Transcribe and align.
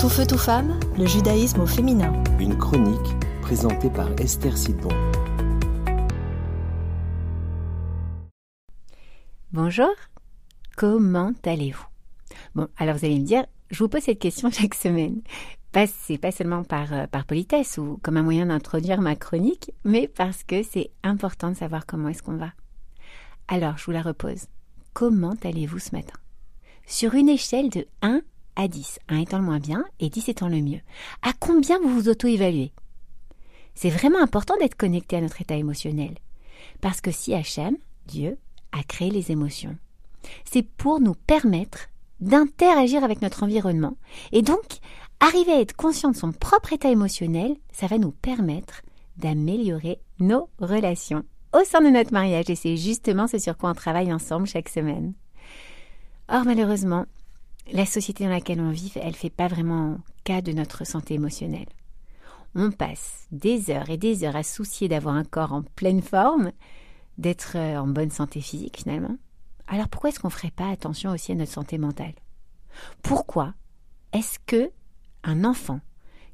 Tout 0.00 0.08
feu, 0.08 0.24
tout 0.24 0.38
femme, 0.38 0.78
le 0.96 1.06
judaïsme 1.06 1.60
au 1.60 1.66
féminin. 1.66 2.12
Une 2.38 2.56
chronique 2.56 3.16
présentée 3.42 3.90
par 3.90 4.08
Esther 4.20 4.56
Sidbon. 4.56 4.90
Bonjour, 9.50 9.90
comment 10.76 11.32
allez-vous? 11.44 11.84
Bon, 12.54 12.68
alors 12.76 12.96
vous 12.96 13.06
allez 13.06 13.18
me 13.18 13.24
dire, 13.24 13.44
je 13.72 13.80
vous 13.80 13.88
pose 13.88 14.02
cette 14.02 14.20
question 14.20 14.50
chaque 14.52 14.74
semaine. 14.74 15.20
Pas, 15.72 15.88
c'est 15.88 16.18
pas 16.18 16.30
seulement 16.30 16.62
par, 16.62 16.92
euh, 16.92 17.08
par 17.08 17.24
politesse 17.24 17.76
ou 17.76 17.98
comme 18.00 18.18
un 18.18 18.22
moyen 18.22 18.46
d'introduire 18.46 19.00
ma 19.00 19.16
chronique, 19.16 19.72
mais 19.82 20.06
parce 20.06 20.44
que 20.44 20.62
c'est 20.62 20.92
important 21.02 21.50
de 21.50 21.56
savoir 21.56 21.86
comment 21.86 22.08
est-ce 22.08 22.22
qu'on 22.22 22.36
va. 22.36 22.52
Alors, 23.48 23.76
je 23.78 23.86
vous 23.86 23.92
la 23.92 24.02
repose. 24.02 24.46
Comment 24.92 25.34
allez-vous 25.42 25.80
ce 25.80 25.96
matin? 25.96 26.14
Sur 26.86 27.14
une 27.14 27.28
échelle 27.28 27.68
de 27.68 27.84
1 28.02 28.22
à 28.58 28.68
10, 28.68 28.98
1 29.08 29.18
étant 29.18 29.38
le 29.38 29.44
moins 29.44 29.60
bien 29.60 29.84
et 30.00 30.10
10 30.10 30.28
étant 30.28 30.48
le 30.48 30.60
mieux, 30.60 30.80
à 31.22 31.32
combien 31.32 31.78
vous 31.80 31.88
vous 31.88 32.08
auto-évaluez? 32.08 32.72
C'est 33.74 33.88
vraiment 33.88 34.20
important 34.20 34.56
d'être 34.58 34.74
connecté 34.74 35.16
à 35.16 35.20
notre 35.20 35.40
état 35.40 35.54
émotionnel. 35.54 36.18
Parce 36.80 37.00
que 37.00 37.12
si 37.12 37.32
Hachem, 37.32 37.76
Dieu, 38.06 38.36
a 38.72 38.82
créé 38.82 39.10
les 39.10 39.30
émotions, 39.30 39.76
c'est 40.44 40.64
pour 40.64 41.00
nous 41.00 41.14
permettre 41.14 41.88
d'interagir 42.20 43.04
avec 43.04 43.22
notre 43.22 43.44
environnement. 43.44 43.96
Et 44.32 44.42
donc, 44.42 44.64
arriver 45.20 45.52
à 45.52 45.60
être 45.60 45.76
conscient 45.76 46.10
de 46.10 46.16
son 46.16 46.32
propre 46.32 46.72
état 46.72 46.90
émotionnel, 46.90 47.56
ça 47.72 47.86
va 47.86 47.98
nous 47.98 48.10
permettre 48.10 48.82
d'améliorer 49.16 50.00
nos 50.18 50.48
relations 50.58 51.22
au 51.52 51.64
sein 51.64 51.80
de 51.80 51.90
notre 51.90 52.12
mariage. 52.12 52.50
Et 52.50 52.56
c'est 52.56 52.76
justement 52.76 53.28
ce 53.28 53.38
sur 53.38 53.56
quoi 53.56 53.70
on 53.70 53.74
travaille 53.74 54.12
ensemble 54.12 54.48
chaque 54.48 54.68
semaine. 54.68 55.14
Or, 56.28 56.44
malheureusement, 56.44 57.06
la 57.72 57.86
société 57.86 58.24
dans 58.24 58.30
laquelle 58.30 58.60
on 58.60 58.70
vit, 58.70 58.92
elle 58.96 59.08
ne 59.08 59.12
fait 59.12 59.30
pas 59.30 59.48
vraiment 59.48 59.98
cas 60.24 60.40
de 60.40 60.52
notre 60.52 60.86
santé 60.86 61.14
émotionnelle. 61.14 61.68
On 62.54 62.70
passe 62.70 63.26
des 63.30 63.70
heures 63.70 63.90
et 63.90 63.98
des 63.98 64.24
heures 64.24 64.36
à 64.36 64.42
soucier 64.42 64.88
d'avoir 64.88 65.14
un 65.14 65.24
corps 65.24 65.52
en 65.52 65.62
pleine 65.62 66.02
forme, 66.02 66.52
d'être 67.18 67.56
euh, 67.56 67.78
en 67.78 67.86
bonne 67.86 68.10
santé 68.10 68.40
physique 68.40 68.78
finalement. 68.78 69.16
Alors 69.66 69.88
pourquoi 69.88 70.10
est-ce 70.10 70.20
qu'on 70.20 70.28
ne 70.28 70.32
ferait 70.32 70.50
pas 70.50 70.70
attention 70.70 71.10
aussi 71.10 71.32
à 71.32 71.34
notre 71.34 71.52
santé 71.52 71.76
mentale? 71.76 72.14
Pourquoi 73.02 73.54
est-ce 74.12 74.38
que 74.46 74.70
un 75.24 75.44
enfant 75.44 75.80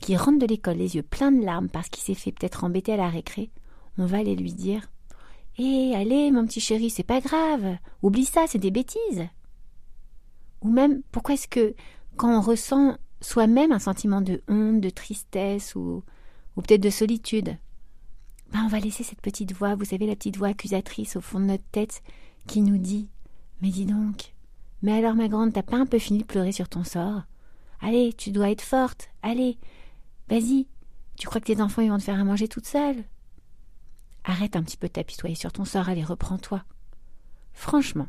qui 0.00 0.16
rentre 0.16 0.40
de 0.40 0.46
l'école 0.46 0.76
les 0.76 0.96
yeux 0.96 1.02
pleins 1.02 1.32
de 1.32 1.44
larmes 1.44 1.68
parce 1.68 1.88
qu'il 1.88 2.02
s'est 2.02 2.14
fait 2.14 2.32
peut-être 2.32 2.64
embêter 2.64 2.92
à 2.92 2.96
la 2.96 3.08
récré, 3.08 3.50
on 3.96 4.04
va 4.04 4.18
aller 4.18 4.34
lui 4.34 4.52
dire 4.52 4.90
Hé, 5.58 5.94
allez, 5.94 6.30
mon 6.30 6.46
petit 6.46 6.60
chéri, 6.60 6.90
c'est 6.90 7.02
pas 7.02 7.20
grave, 7.20 7.76
oublie 8.02 8.24
ça, 8.24 8.46
c'est 8.46 8.58
des 8.58 8.70
bêtises. 8.70 9.28
Ou 10.62 10.70
même, 10.70 11.02
pourquoi 11.10 11.34
est-ce 11.34 11.48
que 11.48 11.74
quand 12.16 12.36
on 12.36 12.40
ressent 12.40 12.96
soi-même 13.20 13.72
un 13.72 13.78
sentiment 13.78 14.20
de 14.20 14.42
honte, 14.48 14.80
de 14.80 14.90
tristesse 14.90 15.74
ou, 15.74 16.02
peut-être 16.56 16.80
de 16.80 16.90
solitude, 16.90 17.56
ben 18.52 18.60
on 18.64 18.68
va 18.68 18.80
laisser 18.80 19.02
cette 19.02 19.20
petite 19.20 19.54
voix, 19.54 19.74
vous 19.74 19.84
savez, 19.84 20.06
la 20.06 20.16
petite 20.16 20.36
voix 20.36 20.48
accusatrice 20.48 21.16
au 21.16 21.20
fond 21.20 21.40
de 21.40 21.46
notre 21.46 21.64
tête 21.72 22.02
qui 22.46 22.60
nous 22.60 22.78
dit 22.78 23.08
Mais 23.60 23.70
dis 23.70 23.86
donc, 23.86 24.34
mais 24.82 24.92
alors 24.92 25.14
ma 25.14 25.28
grande, 25.28 25.52
t'as 25.52 25.62
pas 25.62 25.78
un 25.78 25.86
peu 25.86 25.98
fini 25.98 26.18
de 26.18 26.24
pleurer 26.24 26.52
sur 26.52 26.68
ton 26.68 26.84
sort? 26.84 27.22
Allez, 27.80 28.12
tu 28.12 28.30
dois 28.30 28.50
être 28.50 28.62
forte, 28.62 29.08
allez, 29.22 29.58
vas-y, 30.28 30.66
tu 31.16 31.26
crois 31.26 31.40
que 31.40 31.46
tes 31.46 31.60
enfants 31.60 31.86
vont 31.86 31.98
te 31.98 32.02
faire 32.02 32.20
à 32.20 32.24
manger 32.24 32.48
toute 32.48 32.66
seule? 32.66 33.04
Arrête 34.24 34.54
un 34.54 34.62
petit 34.62 34.76
peu 34.76 34.86
de 34.86 34.92
t'apitoyer 34.92 35.34
sur 35.34 35.52
ton 35.52 35.64
sort, 35.64 35.88
allez, 35.88 36.04
reprends-toi. 36.04 36.62
Franchement, 37.54 38.08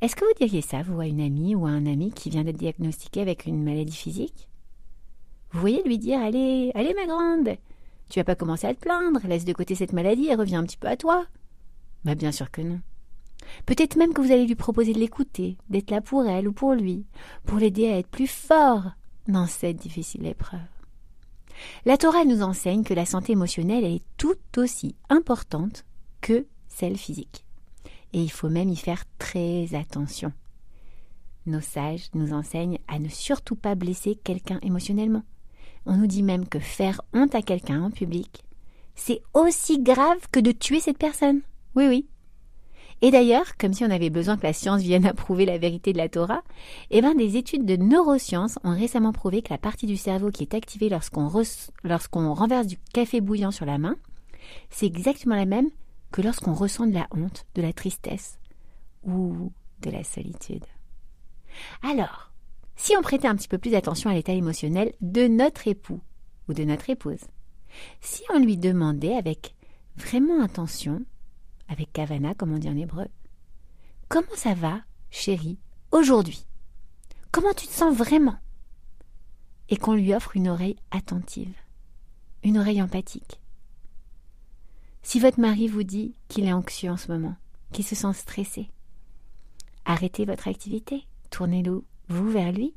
est-ce 0.00 0.16
que 0.16 0.24
vous 0.24 0.34
diriez 0.38 0.62
ça, 0.62 0.82
vous, 0.82 1.00
à 1.00 1.06
une 1.06 1.20
amie 1.20 1.54
ou 1.54 1.66
à 1.66 1.70
un 1.70 1.86
ami 1.86 2.12
qui 2.12 2.30
vient 2.30 2.44
d'être 2.44 2.56
diagnostiqué 2.56 3.20
avec 3.20 3.46
une 3.46 3.62
maladie 3.62 3.96
physique? 3.96 4.48
Vous 5.52 5.60
voyez 5.60 5.82
lui 5.84 5.98
dire 5.98 6.20
Allez, 6.20 6.72
allez, 6.74 6.94
ma 6.94 7.06
grande, 7.06 7.56
tu 8.10 8.18
vas 8.18 8.24
pas 8.24 8.34
commencer 8.34 8.66
à 8.66 8.74
te 8.74 8.80
plaindre, 8.80 9.20
laisse 9.26 9.44
de 9.44 9.52
côté 9.52 9.74
cette 9.74 9.92
maladie 9.92 10.26
et 10.26 10.34
reviens 10.34 10.60
un 10.60 10.64
petit 10.64 10.76
peu 10.76 10.88
à 10.88 10.96
toi. 10.96 11.26
Bah, 12.04 12.14
bien 12.14 12.32
sûr 12.32 12.50
que 12.50 12.60
non. 12.60 12.80
Peut-être 13.66 13.96
même 13.96 14.12
que 14.12 14.20
vous 14.20 14.32
allez 14.32 14.46
lui 14.46 14.54
proposer 14.54 14.92
de 14.92 14.98
l'écouter, 14.98 15.56
d'être 15.68 15.90
là 15.90 16.00
pour 16.00 16.26
elle 16.26 16.48
ou 16.48 16.52
pour 16.52 16.74
lui, 16.74 17.06
pour 17.44 17.58
l'aider 17.58 17.88
à 17.88 17.98
être 17.98 18.08
plus 18.08 18.26
fort 18.26 18.90
dans 19.28 19.46
cette 19.46 19.76
difficile 19.76 20.26
épreuve. 20.26 20.60
La 21.84 21.96
Torah 21.96 22.24
nous 22.24 22.42
enseigne 22.42 22.84
que 22.84 22.94
la 22.94 23.06
santé 23.06 23.32
émotionnelle 23.32 23.84
est 23.84 24.02
tout 24.16 24.36
aussi 24.56 24.96
importante 25.08 25.84
que 26.20 26.46
celle 26.68 26.96
physique. 26.96 27.43
Et 28.14 28.22
il 28.22 28.30
faut 28.30 28.48
même 28.48 28.68
y 28.68 28.76
faire 28.76 29.04
très 29.18 29.74
attention. 29.74 30.32
Nos 31.46 31.60
sages 31.60 32.08
nous 32.14 32.32
enseignent 32.32 32.78
à 32.88 32.98
ne 33.00 33.08
surtout 33.08 33.56
pas 33.56 33.74
blesser 33.74 34.14
quelqu'un 34.14 34.60
émotionnellement. 34.62 35.24
On 35.84 35.96
nous 35.96 36.06
dit 36.06 36.22
même 36.22 36.48
que 36.48 36.60
faire 36.60 37.02
honte 37.12 37.34
à 37.34 37.42
quelqu'un 37.42 37.82
en 37.82 37.90
public, 37.90 38.44
c'est 38.94 39.20
aussi 39.34 39.82
grave 39.82 40.28
que 40.30 40.38
de 40.38 40.52
tuer 40.52 40.78
cette 40.78 40.96
personne. 40.96 41.42
Oui, 41.74 41.88
oui. 41.88 42.06
Et 43.02 43.10
d'ailleurs, 43.10 43.56
comme 43.58 43.74
si 43.74 43.84
on 43.84 43.90
avait 43.90 44.10
besoin 44.10 44.36
que 44.36 44.46
la 44.46 44.52
science 44.52 44.80
vienne 44.80 45.06
approuver 45.06 45.44
la 45.44 45.58
vérité 45.58 45.92
de 45.92 45.98
la 45.98 46.08
Torah, 46.08 46.42
eh 46.92 47.02
ben, 47.02 47.14
des 47.14 47.36
études 47.36 47.66
de 47.66 47.76
neurosciences 47.76 48.60
ont 48.62 48.74
récemment 48.74 49.12
prouvé 49.12 49.42
que 49.42 49.52
la 49.52 49.58
partie 49.58 49.86
du 49.86 49.96
cerveau 49.96 50.30
qui 50.30 50.44
est 50.44 50.54
activée 50.54 50.88
lorsqu'on, 50.88 51.30
lorsqu'on 51.82 52.32
renverse 52.32 52.68
du 52.68 52.78
café 52.94 53.20
bouillant 53.20 53.50
sur 53.50 53.66
la 53.66 53.76
main, 53.76 53.96
c'est 54.70 54.86
exactement 54.86 55.34
la 55.34 55.46
même 55.46 55.70
que 56.14 56.22
lorsqu'on 56.22 56.54
ressent 56.54 56.86
de 56.86 56.94
la 56.94 57.08
honte, 57.10 57.44
de 57.56 57.62
la 57.62 57.72
tristesse 57.72 58.38
ou 59.02 59.50
de 59.80 59.90
la 59.90 60.04
solitude. 60.04 60.64
Alors, 61.82 62.30
si 62.76 62.96
on 62.96 63.02
prêtait 63.02 63.26
un 63.26 63.34
petit 63.34 63.48
peu 63.48 63.58
plus 63.58 63.72
d'attention 63.72 64.10
à 64.10 64.14
l'état 64.14 64.32
émotionnel 64.32 64.94
de 65.00 65.26
notre 65.26 65.66
époux 65.66 66.00
ou 66.48 66.54
de 66.54 66.62
notre 66.62 66.88
épouse, 66.88 67.24
si 68.00 68.22
on 68.32 68.38
lui 68.38 68.56
demandait 68.56 69.16
avec 69.16 69.56
vraiment 69.96 70.40
attention 70.40 71.04
avec 71.66 71.92
Kavana, 71.92 72.32
comme 72.34 72.52
on 72.52 72.58
dit 72.58 72.68
en 72.68 72.76
hébreu. 72.76 73.08
Comment 74.08 74.36
ça 74.36 74.54
va, 74.54 74.82
chérie, 75.10 75.58
aujourd'hui? 75.90 76.46
Comment 77.32 77.54
tu 77.54 77.66
te 77.66 77.72
sens 77.72 77.92
vraiment? 77.92 78.38
Et 79.68 79.76
qu'on 79.76 79.94
lui 79.94 80.14
offre 80.14 80.36
une 80.36 80.48
oreille 80.48 80.76
attentive, 80.92 81.56
une 82.44 82.58
oreille 82.58 82.82
empathique. 82.82 83.40
Si 85.14 85.20
votre 85.20 85.38
mari 85.38 85.68
vous 85.68 85.84
dit 85.84 86.12
qu'il 86.26 86.44
est 86.44 86.52
anxieux 86.52 86.90
en 86.90 86.96
ce 86.96 87.12
moment, 87.12 87.36
qu'il 87.70 87.84
se 87.84 87.94
sent 87.94 88.12
stressé, 88.14 88.68
arrêtez 89.84 90.24
votre 90.24 90.48
activité, 90.48 91.06
tournez-le 91.30 91.84
vous 92.08 92.30
vers 92.32 92.50
lui, 92.50 92.74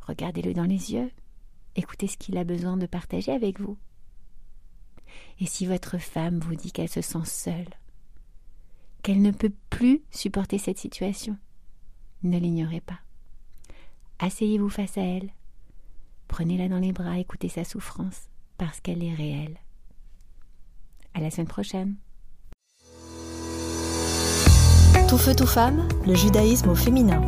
regardez-le 0.00 0.54
dans 0.54 0.64
les 0.64 0.94
yeux, 0.94 1.10
écoutez 1.76 2.06
ce 2.06 2.16
qu'il 2.16 2.38
a 2.38 2.44
besoin 2.44 2.78
de 2.78 2.86
partager 2.86 3.30
avec 3.30 3.60
vous. 3.60 3.76
Et 5.38 5.44
si 5.44 5.66
votre 5.66 5.98
femme 5.98 6.38
vous 6.38 6.54
dit 6.54 6.72
qu'elle 6.72 6.88
se 6.88 7.02
sent 7.02 7.26
seule, 7.26 7.74
qu'elle 9.02 9.20
ne 9.20 9.30
peut 9.30 9.52
plus 9.68 10.00
supporter 10.10 10.56
cette 10.56 10.78
situation. 10.78 11.36
Ne 12.22 12.38
l'ignorez 12.38 12.80
pas. 12.80 13.00
Asseyez-vous 14.18 14.70
face 14.70 14.96
à 14.96 15.02
elle. 15.02 15.28
Prenez-la 16.26 16.70
dans 16.70 16.78
les 16.78 16.92
bras, 16.92 17.18
écoutez 17.18 17.50
sa 17.50 17.64
souffrance, 17.64 18.30
parce 18.56 18.80
qu'elle 18.80 19.04
est 19.04 19.14
réelle. 19.14 19.58
La 21.20 21.30
semaine 21.30 21.46
prochaine. 21.46 21.96
Tout 25.06 25.18
feu, 25.18 25.34
tout 25.34 25.46
femme, 25.46 25.86
le 26.06 26.14
judaïsme 26.14 26.70
au 26.70 26.74
féminin. 26.74 27.20